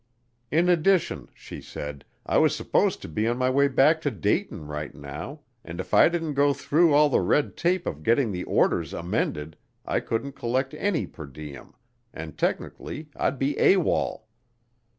[0.49, 4.65] In addition, she said, I was supposed to be on my way back to Dayton
[4.65, 8.43] right now, and if I didn't go through all the red tape of getting the
[8.45, 11.75] orders amended I couldn't collect any per diem
[12.11, 14.25] and technically I'd be AWOL.